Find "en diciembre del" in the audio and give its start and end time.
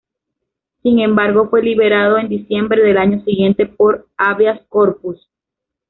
2.17-2.97